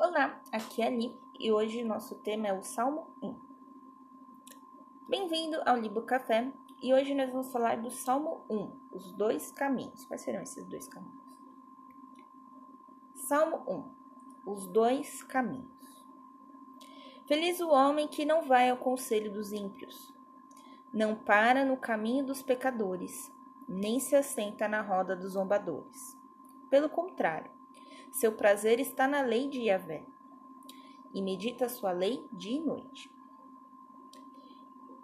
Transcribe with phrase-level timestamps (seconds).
[0.00, 3.34] Olá, aqui é a Li e hoje nosso tema é o Salmo 1.
[5.08, 10.04] Bem-vindo ao Libo Café e hoje nós vamos falar do Salmo 1, os dois caminhos.
[10.04, 11.20] Quais serão esses dois caminhos?
[13.16, 13.64] Salmo
[14.46, 16.06] 1, os dois caminhos.
[17.26, 20.14] Feliz o homem que não vai ao conselho dos ímpios,
[20.92, 23.32] não para no caminho dos pecadores,
[23.68, 26.16] nem se assenta na roda dos zombadores.
[26.70, 27.57] Pelo contrário,
[28.12, 30.04] seu prazer está na lei de Yahvé,
[31.14, 33.10] e medita sua lei dia e noite.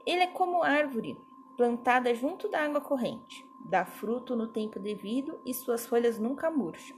[0.06, 1.16] Ele é como árvore
[1.56, 6.96] plantada junto da água corrente, dá fruto no tempo devido e suas folhas nunca murcham.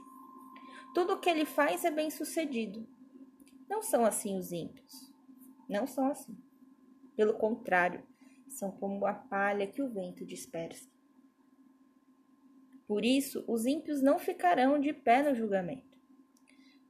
[0.93, 2.85] Tudo o que ele faz é bem sucedido.
[3.69, 5.13] Não são assim os ímpios.
[5.69, 6.35] Não são assim.
[7.15, 8.03] Pelo contrário,
[8.47, 10.89] são como a palha que o vento dispersa.
[12.87, 15.86] Por isso, os ímpios não ficarão de pé no julgamento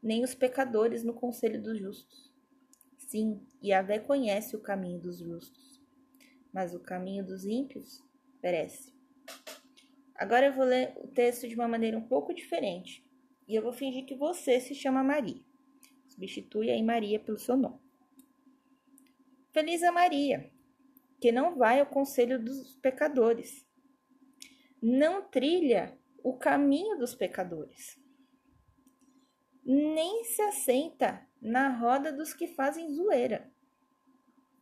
[0.01, 2.31] nem os pecadores no conselho dos justos.
[2.97, 5.81] Sim, Yahvé conhece o caminho dos justos,
[6.53, 8.03] mas o caminho dos ímpios
[8.41, 8.93] perece.
[10.15, 13.05] Agora eu vou ler o texto de uma maneira um pouco diferente
[13.47, 15.41] e eu vou fingir que você se chama Maria.
[16.07, 17.79] Substitui aí Maria pelo seu nome.
[19.51, 20.51] Feliz a Maria,
[21.21, 23.65] que não vai ao conselho dos pecadores,
[24.81, 27.99] não trilha o caminho dos pecadores
[29.69, 33.51] nem se assenta na roda dos que fazem zoeira.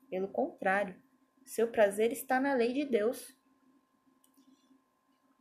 [0.09, 0.99] Pelo contrário,
[1.45, 3.37] seu prazer está na lei de Deus.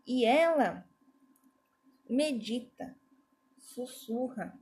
[0.07, 0.87] E ela
[2.07, 2.95] medita,
[3.57, 4.53] sussurra,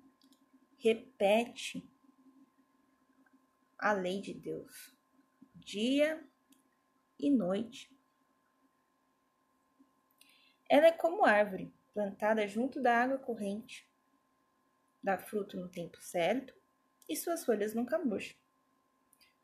[0.79, 1.85] repete
[3.77, 4.97] a lei de Deus,
[5.57, 6.25] dia
[7.19, 7.93] e noite.
[10.69, 13.92] Ela é como árvore plantada junto da água corrente
[15.03, 16.55] dá fruto no tempo certo
[17.09, 18.37] e suas folhas nunca murcham.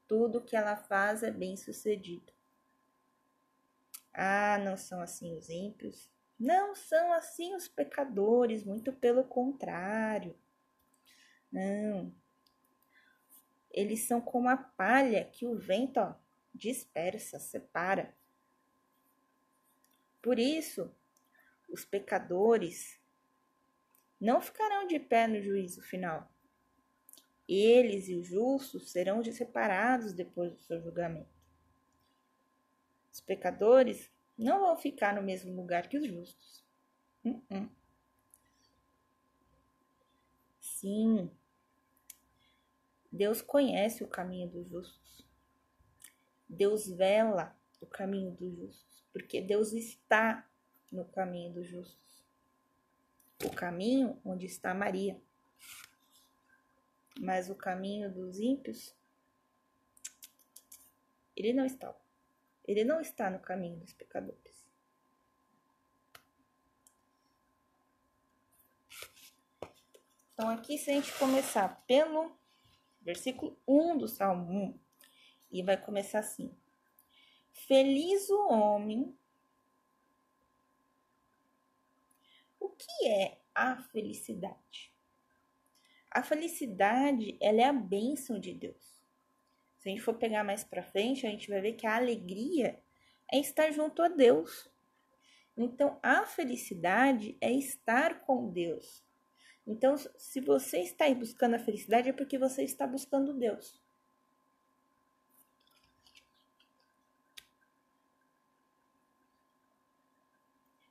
[0.07, 2.33] Tudo que ela faz é bem sucedido.
[4.13, 10.37] Ah, não são assim os ímpios, não são assim os pecadores, muito pelo contrário.
[11.53, 12.15] Não.
[13.71, 16.15] Eles são como a palha que o vento ó,
[16.55, 18.15] dispersa, separa.
[20.23, 20.93] Por isso,
[21.69, 22.98] os pecadores
[24.21, 26.31] não ficarão de pé no juízo final.
[27.49, 31.31] Eles e os justos serão separados depois do seu julgamento.
[33.13, 36.65] Os pecadores não vão ficar no mesmo lugar que os justos.
[37.25, 37.71] Uh -uh.
[40.61, 41.31] Sim,
[43.11, 45.27] Deus conhece o caminho dos justos.
[46.49, 50.49] Deus vela o caminho dos justos, porque Deus está
[50.91, 52.08] no caminho dos justos
[53.45, 55.21] o caminho onde está Maria.
[57.21, 58.95] Mas o caminho dos ímpios,
[61.37, 61.95] ele não está.
[62.65, 64.67] Ele não está no caminho dos pecadores.
[70.33, 72.39] Então, aqui, se a gente começar pelo
[73.01, 74.89] versículo 1 do Salmo 1,
[75.51, 76.55] e vai começar assim:
[77.53, 79.18] Feliz o homem
[82.79, 84.93] que é a felicidade?
[86.11, 89.03] A felicidade, ela é a bênção de Deus.
[89.79, 92.81] Se a gente for pegar mais para frente, a gente vai ver que a alegria
[93.31, 94.71] é estar junto a Deus.
[95.57, 99.05] Então, a felicidade é estar com Deus.
[99.67, 103.79] Então, se você está buscando a felicidade, é porque você está buscando Deus.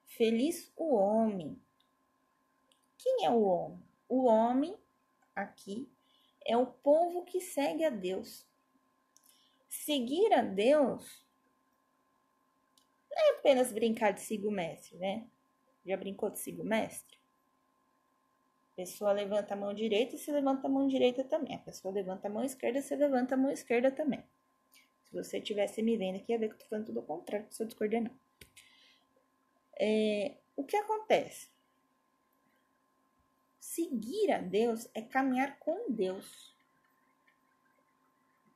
[0.06, 1.60] Feliz o homem
[3.08, 3.80] quem é o homem?
[4.10, 4.76] O homem,
[5.34, 5.90] aqui,
[6.46, 8.46] é o povo que segue a Deus.
[9.70, 11.26] Seguir a Deus
[13.10, 15.26] não é apenas brincar de sigo mestre, né?
[15.86, 17.18] Já brincou de sigo mestre?
[18.74, 21.56] A pessoa levanta a mão direita e se levanta a mão direita também.
[21.56, 24.24] A pessoa levanta a mão esquerda e se levanta a mão esquerda também.
[25.06, 27.48] Se você tivesse me vendo aqui, ia ver que eu tô falando tudo ao contrário,
[27.48, 28.12] que sou discordando.
[29.80, 31.57] É, o que acontece?
[33.78, 36.52] Seguir a Deus é caminhar com Deus.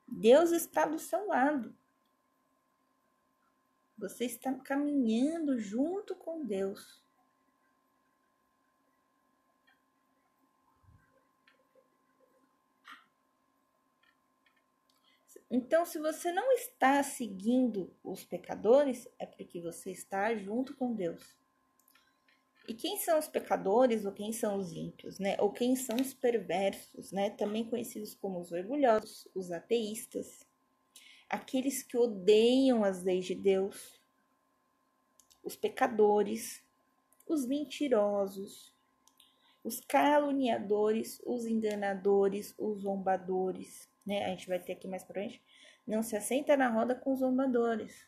[0.07, 1.77] Deus está do seu lado.
[3.99, 7.03] Você está caminhando junto com Deus.
[15.51, 21.40] Então, se você não está seguindo os pecadores, é porque você está junto com Deus.
[22.71, 25.35] E quem são os pecadores ou quem são os ímpios, né?
[25.39, 27.29] Ou quem são os perversos, né?
[27.29, 30.47] Também conhecidos como os orgulhosos, os ateístas,
[31.29, 34.01] aqueles que odeiam as leis de Deus,
[35.43, 36.63] os pecadores,
[37.27, 38.73] os mentirosos,
[39.65, 44.23] os caluniadores, os enganadores, os zombadores, né?
[44.23, 45.43] A gente vai ter aqui mais pra frente.
[45.85, 48.07] Não se assenta na roda com os zombadores.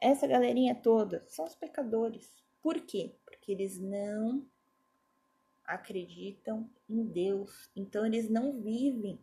[0.00, 2.39] Essa galerinha toda são os pecadores.
[2.62, 3.14] Por quê?
[3.24, 4.46] Porque eles não
[5.64, 7.70] acreditam em Deus.
[7.74, 9.18] Então eles não vivem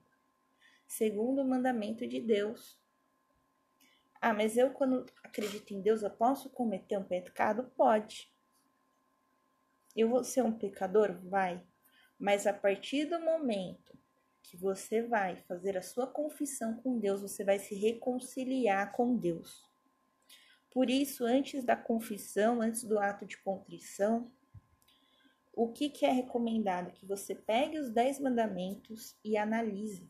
[0.88, 2.80] segundo o mandamento de Deus.
[4.20, 7.72] Ah, mas eu quando acredito em Deus, eu posso cometer um pecado?
[7.76, 8.34] Pode.
[9.96, 11.20] Eu vou ser um pecador?
[11.24, 11.64] Vai.
[12.18, 13.98] Mas a partir do momento
[14.42, 19.67] que você vai fazer a sua confissão com Deus, você vai se reconciliar com Deus.
[20.78, 24.32] Por isso, antes da confissão, antes do ato de contrição,
[25.52, 26.92] o que, que é recomendado?
[26.92, 30.08] Que você pegue os dez mandamentos e analise.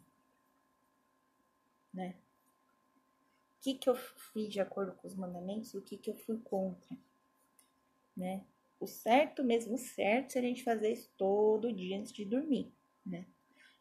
[1.94, 2.18] Né?
[3.56, 6.16] O que, que eu fiz de acordo com os mandamentos e o que, que eu
[6.16, 6.98] fui contra.
[8.14, 8.44] Né?
[8.78, 12.74] O certo mesmo, certo se a gente fazer isso todo dia antes de dormir,
[13.06, 13.26] né?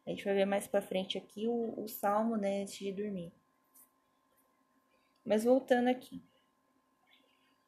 [0.07, 3.33] A gente vai ver mais para frente aqui o, o salmo, né, antes de dormir.
[5.25, 6.23] Mas voltando aqui.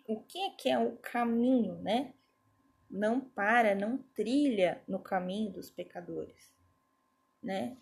[0.08, 2.12] O que é que é o caminho, né?
[2.90, 6.50] Não para, não trilha no caminho dos pecadores,
[7.40, 7.76] né?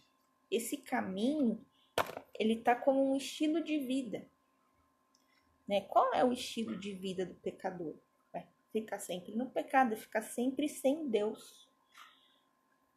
[0.51, 1.65] Esse caminho,
[2.39, 4.29] ele tá como um estilo de vida,
[5.67, 5.81] né?
[5.83, 7.97] Qual é o estilo de vida do pecador?
[8.81, 11.67] ficar sempre no pecado, ficar sempre sem Deus.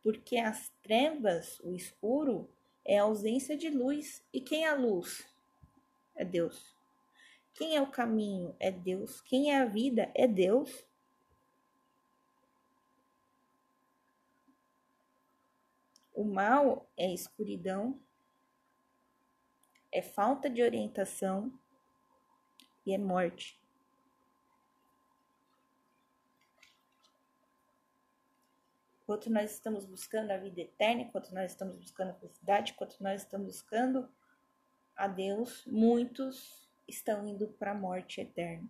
[0.04, 2.50] Porque as trevas, o escuro,
[2.84, 4.22] é a ausência de luz.
[4.34, 5.26] E quem é a luz?
[6.16, 6.79] É Deus.
[7.60, 8.56] Quem é o caminho?
[8.58, 9.20] É Deus.
[9.20, 10.10] Quem é a vida?
[10.16, 10.88] É Deus.
[16.14, 18.00] O mal é escuridão,
[19.92, 21.52] é falta de orientação
[22.86, 23.60] e é morte.
[29.02, 33.24] enquanto nós estamos buscando a vida eterna, enquanto nós estamos buscando a felicidade, enquanto nós
[33.24, 34.08] estamos buscando
[34.96, 38.68] a Deus, muitos estão indo para a morte eterna.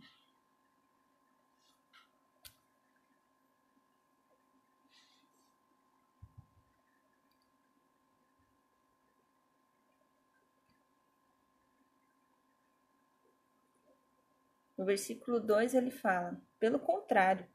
[14.80, 17.46] No versículo 2 ele fala: pelo contrário,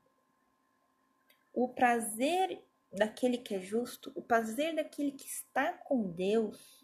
[1.54, 2.62] o prazer
[2.92, 6.83] daquele que é justo, o prazer daquele que está com Deus,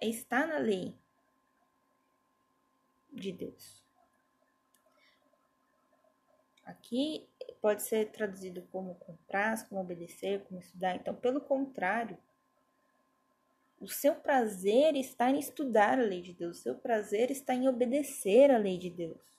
[0.00, 0.94] é estar na lei
[3.12, 3.82] de Deus.
[6.64, 7.28] Aqui
[7.60, 10.96] pode ser traduzido como comprar, como obedecer, como estudar.
[10.96, 12.18] Então, pelo contrário,
[13.80, 17.68] o seu prazer está em estudar a lei de Deus, o seu prazer está em
[17.68, 19.38] obedecer a lei de Deus.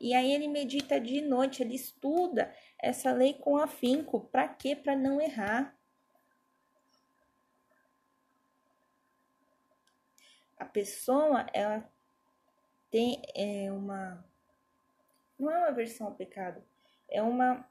[0.00, 4.20] E aí ele medita de noite, ele estuda essa lei com afinco.
[4.20, 4.74] Para quê?
[4.74, 5.76] Para não errar.
[10.60, 11.90] A pessoa, ela
[12.90, 14.22] tem é, uma.
[15.38, 16.62] Não é uma aversão ao pecado,
[17.08, 17.66] é uma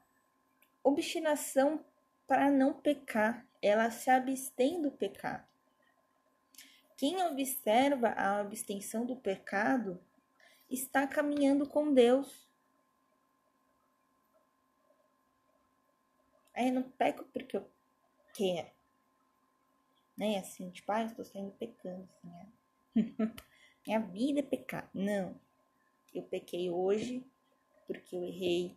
[0.82, 1.84] obstinação
[2.26, 3.46] para não pecar.
[3.62, 5.46] Ela se abstém do pecado.
[6.96, 10.02] Quem observa a abstenção do pecado
[10.68, 12.48] está caminhando com Deus.
[16.52, 17.70] Aí eu não peco porque eu
[18.34, 18.70] quero.
[20.16, 20.38] Né?
[20.38, 22.02] assim, tipo, ah, eu estou saindo pecando.
[22.02, 22.46] Assim, né?
[23.86, 24.90] Minha vida é pecar.
[24.92, 25.38] Não.
[26.14, 27.24] Eu pequei hoje
[27.86, 28.76] porque eu errei.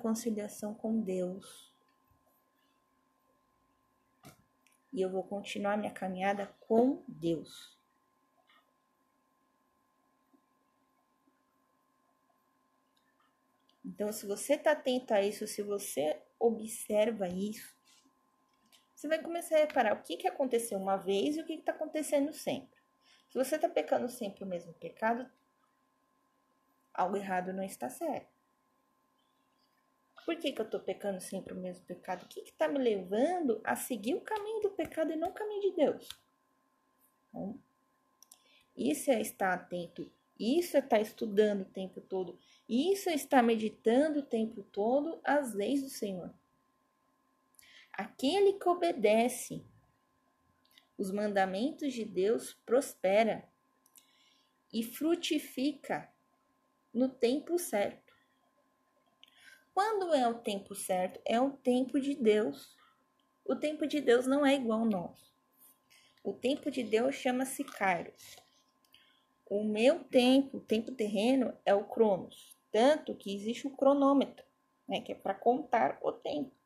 [0.00, 1.70] Conciliação com Deus.
[4.92, 7.78] E eu vou continuar minha caminhada com Deus.
[13.84, 17.74] Então, se você está atento a isso, se você observa isso,
[18.94, 21.72] você vai começar a reparar o que, que aconteceu uma vez e o que está
[21.72, 22.79] acontecendo sempre.
[23.30, 25.30] Se você está pecando sempre o mesmo pecado,
[26.92, 28.28] algo errado não está certo.
[30.26, 32.24] Por que, que eu estou pecando sempre o mesmo pecado?
[32.24, 35.60] O que está me levando a seguir o caminho do pecado e não o caminho
[35.60, 36.08] de Deus?
[38.76, 42.36] Isso é estar atento, isso é estar estudando o tempo todo,
[42.68, 46.34] isso está meditando o tempo todo as leis do Senhor.
[47.92, 49.64] Aquele que obedece
[51.00, 53.48] os mandamentos de Deus prospera
[54.70, 56.12] e frutifica
[56.92, 58.12] no tempo certo.
[59.72, 61.18] Quando é o tempo certo?
[61.24, 62.76] É o tempo de Deus.
[63.46, 65.32] O tempo de Deus não é igual ao nosso.
[66.22, 68.36] O tempo de Deus chama-se Kairos.
[69.46, 72.54] O meu tempo, o tempo terreno, é o Cronos.
[72.70, 74.44] Tanto que existe o cronômetro,
[74.86, 76.59] né, que é para contar o tempo.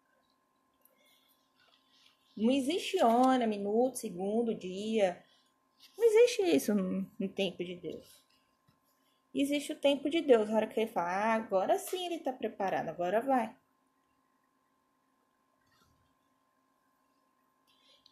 [2.36, 5.22] Não existe hora, minuto, segundo, dia.
[5.96, 8.24] Não existe isso no, tempo de Deus.
[9.34, 10.50] Existe o tempo de Deus.
[10.50, 13.54] A hora que ele fala, ah, agora sim ele está preparado, agora vai.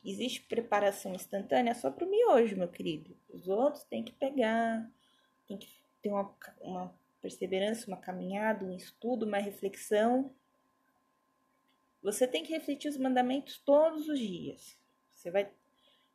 [0.05, 3.17] Existe preparação instantânea só para o miojo, meu querido.
[3.29, 4.91] Os outros têm que pegar,
[5.47, 5.69] tem que
[6.03, 10.35] ter uma, uma perseverança, uma caminhada, um estudo, uma reflexão.
[12.03, 14.77] Você tem que refletir os mandamentos todos os dias.
[15.15, 15.53] Você vai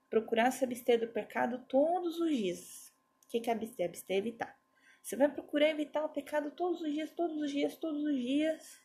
[0.10, 2.94] procurar se abster do pecado todos os dias.
[3.26, 3.88] O que é abster?
[3.88, 4.60] Abster é evitar.
[5.02, 8.82] Você vai procurar evitar o pecado todos os dias, todos os dias, todos os dias.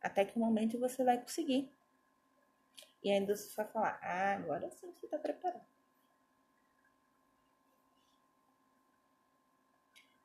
[0.00, 1.72] Até que o momento você vai conseguir.
[3.02, 5.64] E ainda você vai falar: Ah, agora sim você está preparado.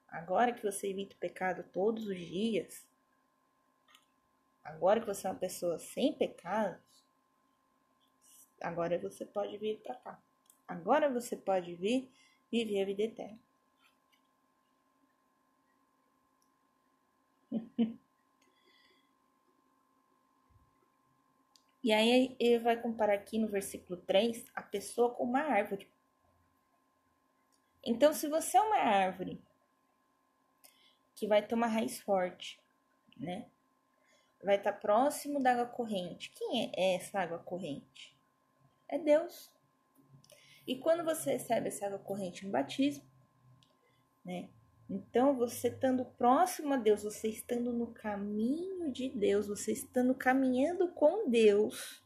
[0.08, 2.88] Agora que você evita o pecado todos os dias,
[4.68, 6.82] agora que você é uma pessoa sem pecados,
[8.62, 10.22] agora você pode vir para cá.
[10.68, 12.12] Agora você pode vir
[12.52, 13.40] viver a vida eterna.
[21.84, 25.90] e aí ele vai comparar aqui no versículo 3 a pessoa com uma árvore.
[27.84, 29.42] Então, se você é uma árvore
[31.16, 32.60] que vai ter uma raiz forte,
[33.16, 33.50] né?
[34.44, 36.32] Vai estar tá próximo da água corrente.
[36.32, 38.16] Quem é essa água corrente?
[38.88, 39.52] É Deus.
[40.66, 43.04] E quando você recebe essa água corrente no batismo,
[44.24, 44.50] né?
[44.90, 50.90] Então, você estando próximo a Deus, você estando no caminho de Deus, você estando caminhando
[50.90, 52.02] com Deus,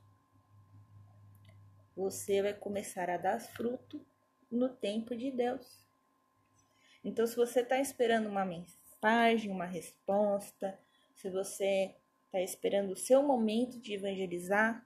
[1.96, 4.04] você vai começar a dar fruto
[4.50, 5.86] no tempo de Deus.
[7.04, 10.80] Então, se você está esperando uma mensagem, uma resposta,
[11.14, 11.96] se você
[12.32, 14.86] está esperando o seu momento de evangelizar,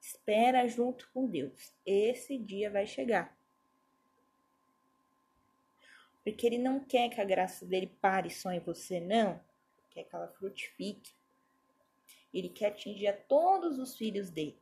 [0.00, 1.72] espera junto com Deus.
[1.84, 3.36] Esse dia vai chegar.
[6.24, 9.38] Porque ele não quer que a graça dele pare só em você, não.
[9.90, 11.12] Quer que ela frutifique.
[12.32, 14.58] Ele quer atingir a todos os filhos dele.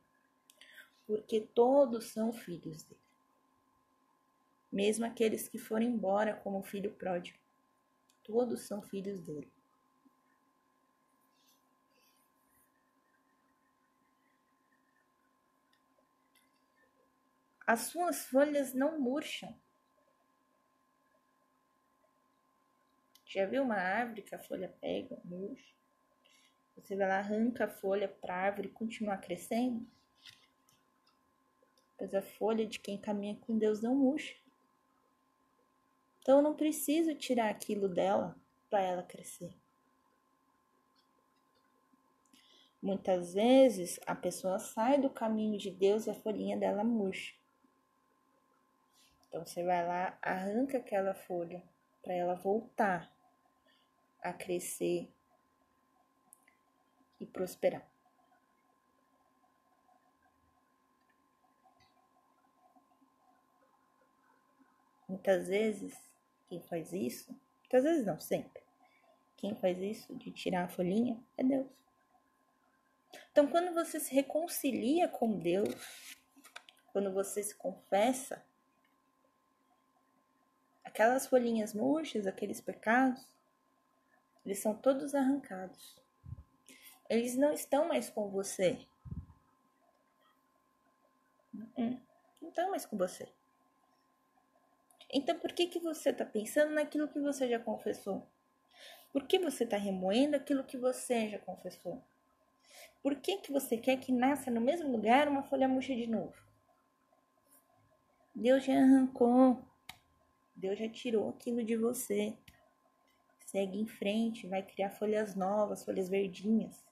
[1.07, 2.99] Porque todos são filhos dele.
[4.71, 7.37] Mesmo aqueles que foram embora como filho pródigo
[8.29, 9.51] todos são filhos dele.
[17.69, 19.55] As suas folhas não murcham.
[23.23, 25.75] Já viu uma árvore que a folha pega, murcha?
[26.75, 29.87] Você vai lá, arranca a folha para a árvore continuar crescendo?
[31.95, 34.35] Pois a folha de quem caminha com Deus não murcha.
[36.21, 38.35] Então eu não preciso tirar aquilo dela
[38.67, 39.55] para ela crescer.
[42.81, 47.37] Muitas vezes a pessoa sai do caminho de Deus e a folhinha dela murcha.
[49.29, 51.63] Então você vai lá, arranca aquela folha
[52.01, 53.15] para ela voltar
[54.21, 55.07] a crescer
[57.19, 57.87] e prosperar.
[65.07, 65.95] Muitas vezes
[66.47, 68.63] quem faz isso, muitas vezes não, sempre.
[69.37, 71.67] Quem faz isso de tirar a folhinha é Deus.
[73.31, 75.73] Então, quando você se reconcilia com Deus,
[76.91, 78.43] quando você se confessa,
[80.89, 83.25] aquelas folhinhas murchas, aqueles pecados,
[84.45, 85.97] eles são todos arrancados.
[87.07, 88.85] Eles não estão mais com você.
[92.41, 93.27] Não estão mais com você.
[95.11, 98.27] Então, por que, que você está pensando naquilo que você já confessou?
[99.11, 102.03] Por que você está remoendo aquilo que você já confessou?
[103.01, 106.35] Por que, que você quer que nasça no mesmo lugar uma folha murcha de novo?
[108.35, 109.68] Deus já arrancou.
[110.59, 112.37] Deus já tirou aquilo de você.
[113.45, 116.85] Segue em frente, vai criar folhas novas, folhas verdinhas.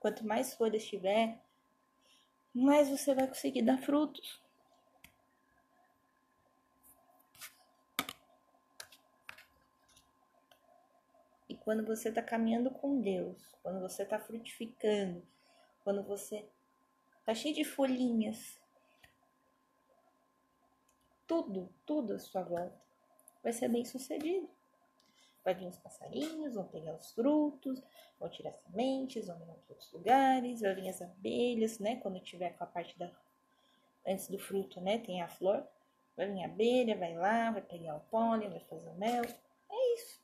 [0.00, 1.38] Quanto mais folhas tiver,
[2.54, 4.40] mais você vai conseguir dar frutos.
[11.68, 15.22] quando você está caminhando com Deus, quando você está frutificando,
[15.84, 16.48] quando você
[17.20, 18.58] está cheio de folhinhas,
[21.28, 22.88] tudo, tudo à sua volta
[23.42, 24.48] vai ser bem sucedido.
[25.44, 27.82] Vai vir os passarinhos, vão pegar os frutos,
[28.18, 31.96] vão tirar sementes, vão levar para outros lugares, vai vir as abelhas, né?
[31.96, 33.10] Quando tiver com a parte da.
[34.06, 34.98] Antes do fruto, né?
[34.98, 35.66] Tem a flor.
[36.16, 39.22] Vai vir a abelha, vai lá, vai pegar o pólen, vai fazer o mel.
[39.70, 40.20] É isso.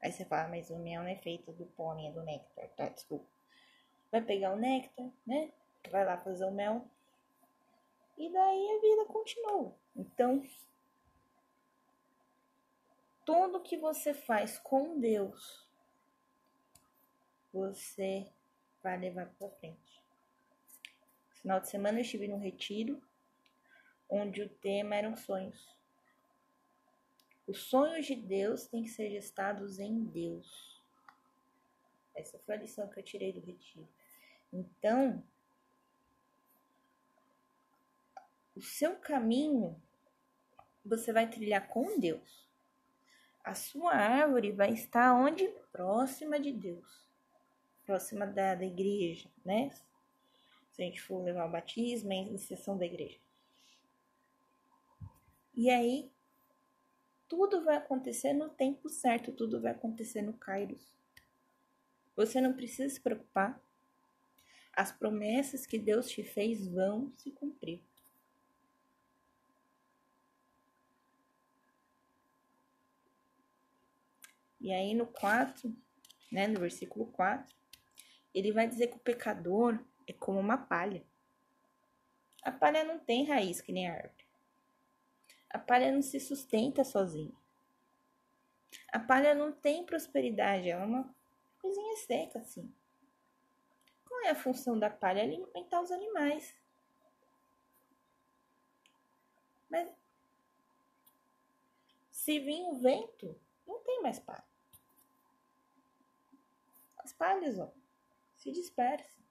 [0.00, 2.88] Aí você fala, mas o mel não é feito do pólen, é do néctar, tá?
[2.88, 3.26] Desculpa.
[4.10, 5.50] Vai pegar o néctar, né?
[5.90, 6.84] Vai lá fazer o mel.
[8.16, 9.74] E daí a vida continua.
[9.96, 10.42] Então,
[13.24, 15.66] tudo que você faz com Deus,
[17.52, 18.30] você
[18.82, 20.02] vai levar para frente.
[21.30, 23.02] No final de semana eu estive no retiro,
[24.08, 25.74] onde o tema eram sonhos.
[27.46, 30.82] Os sonhos de Deus têm que ser gestados em Deus.
[32.14, 33.88] Essa foi a lição que eu tirei do retiro.
[34.52, 35.22] Então,
[38.54, 39.80] o seu caminho
[40.84, 42.44] você vai trilhar com Deus.
[43.42, 45.48] A sua árvore vai estar onde?
[45.72, 47.04] Próxima de Deus.
[47.84, 49.70] Próxima da, da igreja, né?
[50.72, 53.18] Se a gente for levar o batismo, é em sessão da igreja.
[55.54, 56.10] E aí,
[57.28, 60.94] tudo vai acontecer no tempo certo, tudo vai acontecer no Kairos.
[62.16, 63.60] Você não precisa se preocupar.
[64.72, 67.82] As promessas que Deus te fez vão se cumprir.
[74.64, 75.76] E aí no 4,
[76.32, 77.54] né, no versículo 4,
[78.32, 81.04] ele vai dizer que o pecador é como uma palha.
[82.42, 84.24] A palha não tem raiz que nem a árvore.
[85.50, 87.34] A palha não se sustenta sozinha.
[88.90, 91.14] A palha não tem prosperidade, ela é uma
[91.60, 92.74] coisinha seca assim.
[94.08, 95.24] Qual é a função da palha?
[95.24, 96.56] Alimentar os animais.
[99.68, 99.90] Mas
[102.10, 104.53] se vir o vento, não tem mais palha
[107.18, 107.72] palhas, ó,
[108.36, 109.22] se dispersam.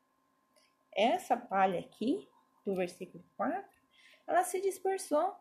[0.91, 2.27] Essa palha aqui,
[2.65, 3.81] do versículo 4,
[4.27, 5.35] ela se dispersou.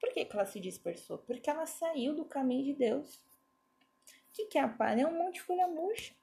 [0.00, 1.18] Por que, que ela se dispersou?
[1.18, 3.16] Porque ela saiu do caminho de Deus.
[3.16, 5.02] O que, que é a palha?
[5.02, 6.14] É um monte de folha murcha.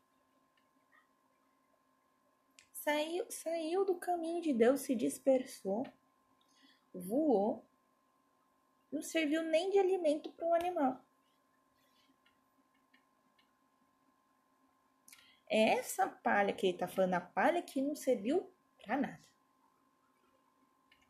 [2.73, 5.85] Saiu, saiu do caminho de Deus, se dispersou,
[6.91, 7.63] voou,
[8.91, 10.99] não serviu nem de alimento para um animal.
[15.53, 18.49] É essa palha que ele está falando, a palha que não serviu
[18.81, 19.19] para nada.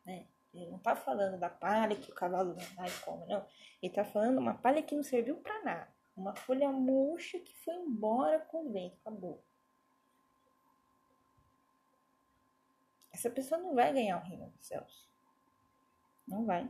[0.04, 0.26] Né?
[0.52, 3.46] Ele não está falando da palha que o cavalo vai lá e come, não.
[3.80, 5.88] Ele está falando uma palha que não serviu para nada.
[6.16, 9.40] Uma folha murcha que foi embora com o vento, acabou.
[13.12, 15.08] Essa pessoa não vai ganhar o reino dos céus.
[16.26, 16.68] Não vai.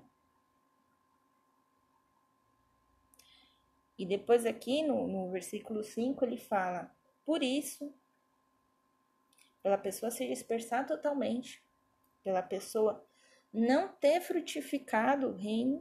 [3.98, 7.94] E depois aqui no, no versículo 5 ele fala: por isso,
[9.62, 11.62] pela pessoa se dispersar totalmente,
[12.22, 13.04] pela pessoa
[13.52, 15.78] não ter frutificado o reino,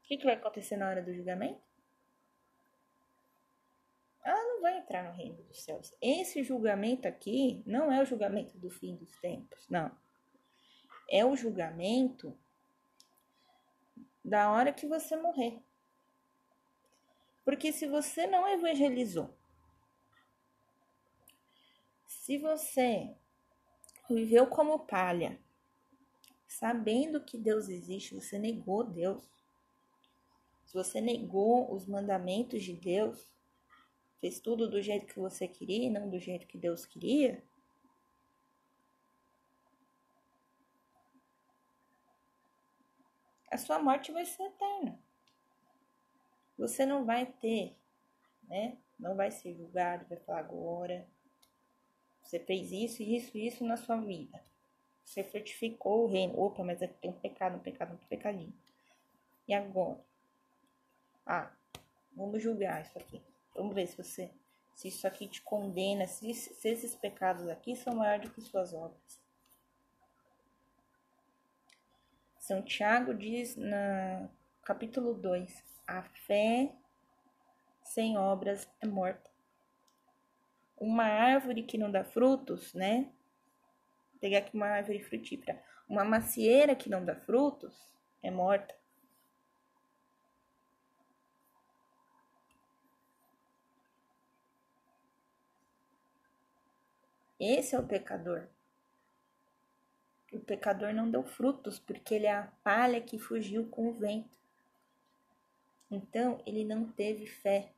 [0.00, 1.62] o que, que vai acontecer na hora do julgamento?
[4.24, 5.94] Ela não vai entrar no reino dos céus.
[6.00, 9.94] Esse julgamento aqui não é o julgamento do fim dos tempos, não.
[11.10, 12.36] É o julgamento
[14.24, 15.62] da hora que você morrer.
[17.44, 19.36] Porque se você não evangelizou,
[22.06, 23.14] se você
[24.08, 25.38] viveu como palha,
[26.48, 29.22] sabendo que Deus existe, você negou Deus.
[30.64, 33.30] Se você negou os mandamentos de Deus,
[34.20, 37.44] fez tudo do jeito que você queria e não do jeito que Deus queria,
[43.50, 45.03] a sua morte vai ser eterna
[46.56, 47.76] você não vai ter,
[48.44, 48.78] né?
[48.98, 51.06] Não vai ser julgado, vai falar agora.
[52.22, 54.42] Você fez isso, isso, isso na sua vida.
[55.04, 56.38] Você frutificou o reino.
[56.38, 58.54] Opa, mas aqui tem um pecado, um pecado, um pecadinho.
[59.46, 60.00] E agora?
[61.26, 61.52] Ah,
[62.12, 63.22] vamos julgar isso aqui.
[63.54, 64.30] Vamos ver se você,
[64.74, 68.72] se isso aqui te condena, se, se esses pecados aqui são maiores do que suas
[68.72, 69.22] obras.
[72.38, 74.28] São Tiago diz na
[74.64, 76.74] capítulo 2, a fé
[77.82, 79.30] sem obras é morta.
[80.78, 83.12] Uma árvore que não dá frutos, né?
[84.12, 85.62] Vou pegar aqui uma árvore frutífera.
[85.86, 87.76] Uma macieira que não dá frutos
[88.22, 88.74] é morta.
[97.38, 98.48] Esse é o pecador.
[100.46, 104.43] pecador não deu frutos, porque ele é a palha que fugiu com o vento.
[105.94, 107.72] Então, ele não teve fé.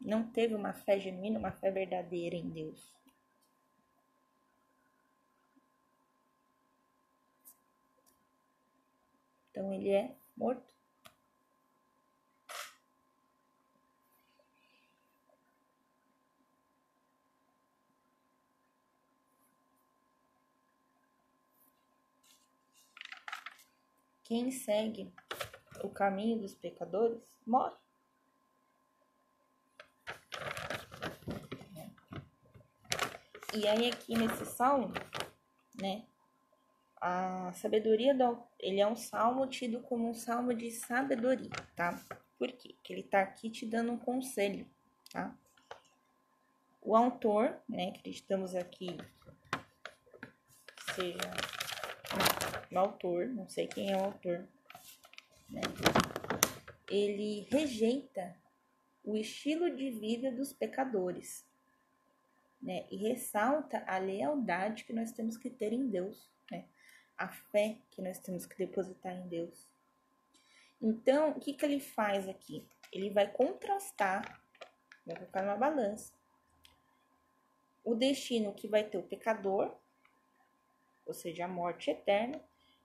[0.00, 2.92] Não teve uma fé genuína, uma fé verdadeira em Deus.
[9.50, 10.74] Então, ele é morto.
[24.24, 25.10] Quem segue
[25.82, 27.76] o caminho dos pecadores morre.
[33.54, 34.92] E aí aqui nesse salmo,
[35.80, 36.04] né,
[37.00, 41.98] a sabedoria do ele é um salmo tido como um salmo de sabedoria, tá?
[42.38, 42.74] Por quê?
[42.74, 44.68] Porque ele tá aqui te dando um conselho,
[45.10, 45.34] tá?
[46.82, 48.98] O autor, né, acreditamos aqui
[50.98, 51.30] seja
[52.72, 54.46] o autor, não sei quem é o autor,
[55.48, 55.62] né?
[56.90, 58.36] Ele rejeita
[59.04, 61.46] o estilo de vida dos pecadores,
[62.60, 62.86] né?
[62.90, 66.66] E ressalta a lealdade que nós temos que ter em Deus, né?
[67.16, 69.68] A fé que nós temos que depositar em Deus.
[70.80, 72.66] Então, o que, que ele faz aqui?
[72.92, 74.40] Ele vai contrastar,
[75.04, 76.12] vai colocar numa balança,
[77.84, 79.76] o destino que vai ter o pecador,
[81.06, 82.40] ou seja, a morte eterna,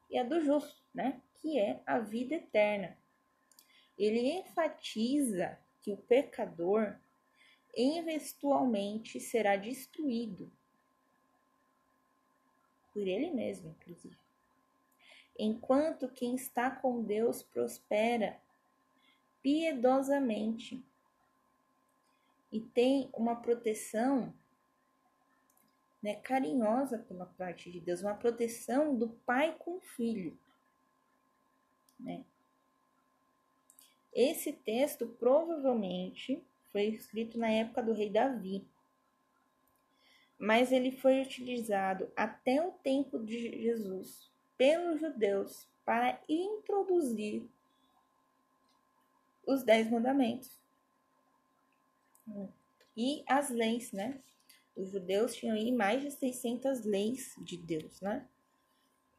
[0.09, 1.21] e a do justo, né?
[1.35, 2.97] Que é a vida eterna.
[3.97, 6.95] Ele enfatiza que o pecador
[7.75, 10.51] eventualmente será destruído
[12.93, 14.17] por ele mesmo, inclusive.
[15.37, 18.39] Enquanto quem está com Deus prospera
[19.41, 20.83] piedosamente
[22.51, 24.31] e tem uma proteção
[26.03, 30.37] né, carinhosa pela parte de Deus, uma proteção do pai com o filho.
[32.03, 32.23] Né?
[34.13, 38.67] Esse texto provavelmente foi escrito na época do rei Davi,
[40.37, 47.47] mas ele foi utilizado até o tempo de Jesus pelos judeus para introduzir
[49.45, 50.63] os dez mandamentos
[52.95, 54.19] e as leis, né?
[54.75, 58.27] Os judeus tinham aí mais de 600 leis de Deus, né?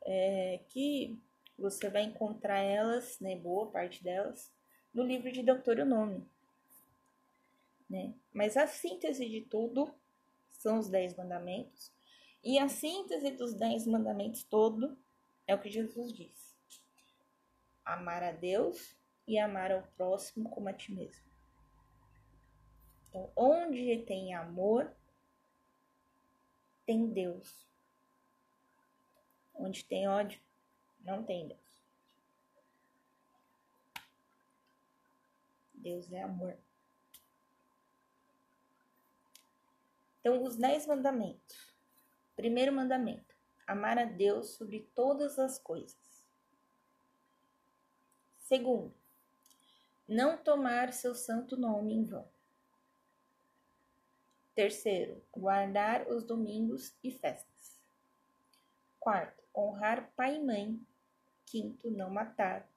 [0.03, 1.19] É, que
[1.59, 4.53] você vai encontrar elas, né, boa parte delas,
[4.93, 6.29] no livro de Deuteronômio.
[7.89, 8.15] Né?
[8.33, 9.95] Mas a síntese de tudo
[10.51, 11.93] são os dez mandamentos.
[12.43, 14.99] E a síntese dos dez mandamentos todo
[15.47, 16.55] é o que Jesus diz.
[17.85, 21.25] Amar a Deus e amar ao próximo como a ti mesmo.
[23.09, 24.93] Então, onde tem amor,
[26.85, 27.67] tem Deus.
[29.55, 30.41] Onde tem ódio,
[31.05, 31.61] não tem Deus.
[35.75, 36.57] Deus é amor.
[40.21, 41.75] Então, os dez mandamentos.
[42.35, 43.37] Primeiro mandamento:
[43.67, 46.25] amar a Deus sobre todas as coisas.
[48.39, 48.95] Segundo,
[50.09, 52.29] não tomar seu santo nome em vão.
[54.55, 57.83] Terceiro, guardar os domingos e festas.
[59.01, 60.81] Quarto, honrar pai e mãe.
[61.47, 62.69] Quinto, não matar.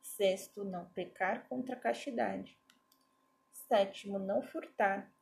[0.00, 2.58] Sexto, não pecar contra a castidade.
[3.52, 5.12] Sétimo, não furtar.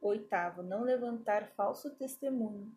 [0.00, 2.76] Oitavo, não levantar falso testemunho.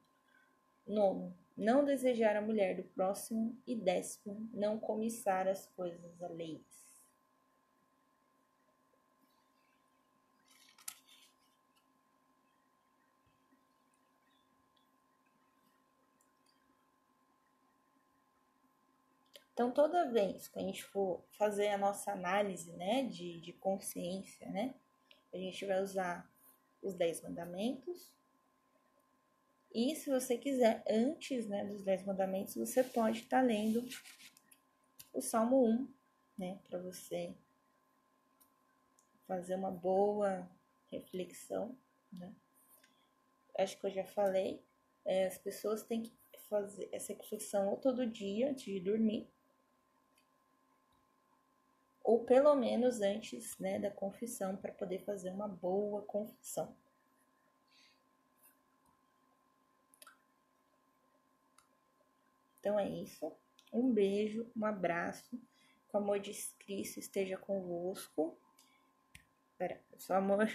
[0.86, 3.58] Nono, não desejar a mulher do próximo.
[3.66, 6.75] E décimo, não comissar as coisas alheias.
[19.56, 24.52] Então, toda vez que a gente for fazer a nossa análise né, de, de consciência,
[24.52, 24.76] né,
[25.34, 26.30] a gente vai usar
[26.82, 28.14] os Dez Mandamentos.
[29.74, 33.88] E se você quiser, antes né, dos Dez Mandamentos, você pode estar tá lendo
[35.14, 35.94] o Salmo 1,
[36.38, 37.34] né, para você
[39.26, 40.52] fazer uma boa
[40.92, 41.78] reflexão,
[42.12, 42.36] né.
[43.58, 44.62] Acho que eu já falei,
[45.06, 46.14] é, as pessoas têm que
[46.50, 49.34] fazer essa reflexão ou todo dia antes de dormir,
[52.06, 56.78] ou pelo menos antes né, da confissão, para poder fazer uma boa confissão.
[62.60, 63.36] Então é isso.
[63.74, 65.36] Um beijo, um abraço.
[65.90, 68.38] Que o amor de Cristo esteja convosco.
[69.58, 70.48] Pera, só amor,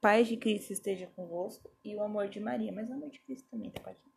[0.00, 3.48] paz de Cristo esteja convosco e o amor de Maria, mas o amor de Cristo
[3.50, 4.15] também está com a gente.